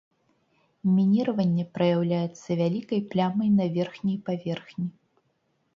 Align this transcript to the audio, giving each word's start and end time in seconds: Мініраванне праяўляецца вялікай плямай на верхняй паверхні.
Мініраванне 0.95 1.65
праяўляецца 1.75 2.49
вялікай 2.63 3.01
плямай 3.13 3.49
на 3.61 3.65
верхняй 3.79 4.17
паверхні. 4.31 4.87